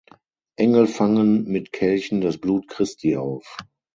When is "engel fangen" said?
0.55-1.43